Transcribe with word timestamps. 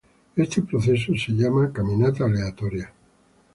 Este 0.35 0.63
proceso 0.63 1.13
es 1.13 1.27
llamado 1.29 1.71
caminata 1.71 2.25
aleatoria. 2.25 2.91